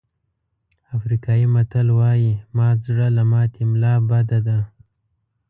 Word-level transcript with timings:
افریقایي 0.97 1.45
متل 1.55 1.87
وایي 1.99 2.31
مات 2.57 2.77
زړه 2.87 3.07
له 3.17 3.23
ماتې 3.31 3.63
ملا 3.71 3.93
بده 4.09 4.39
ده. 4.47 4.59